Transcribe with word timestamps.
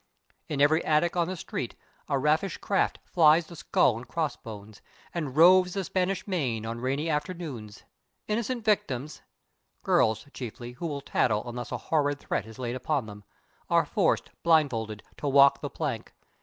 In 0.49 0.61
every 0.61 0.83
attic 0.83 1.15
on 1.15 1.27
the 1.27 1.35
street 1.37 1.75
a 2.09 2.17
rakish 2.17 2.57
craft 2.57 2.97
flies 3.05 3.45
the 3.45 3.55
skull 3.55 3.97
and 3.97 4.07
crossbones, 4.07 4.81
and 5.13 5.35
roves 5.35 5.75
the 5.75 5.83
Spanish 5.83 6.25
Main 6.25 6.65
on 6.65 6.81
rainy 6.81 7.07
afternoons. 7.07 7.83
Innocent 8.27 8.65
victims 8.65 9.21
girls, 9.83 10.25
chiefly, 10.33 10.71
who 10.71 10.87
will 10.87 11.01
tattle 11.01 11.47
unless 11.47 11.71
a 11.71 11.77
horrid 11.77 12.17
threat 12.19 12.47
is 12.47 12.57
laid 12.57 12.75
upon 12.75 13.05
them 13.05 13.23
are 13.69 13.85
forced 13.85 14.31
blindfold 14.41 15.03
to 15.17 15.27
walk 15.27 15.61
the 15.61 15.69
plank. 15.69 16.11